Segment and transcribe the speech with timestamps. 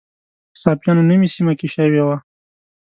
[0.51, 2.17] په صافیانو نومي سیمه کې شوې وه.